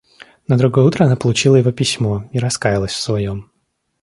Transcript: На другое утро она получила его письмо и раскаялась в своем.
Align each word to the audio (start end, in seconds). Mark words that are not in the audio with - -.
На 0.47 0.57
другое 0.57 0.83
утро 0.85 1.05
она 1.05 1.15
получила 1.15 1.57
его 1.57 1.71
письмо 1.71 2.27
и 2.33 2.39
раскаялась 2.39 2.91
в 2.93 2.99
своем. 2.99 3.51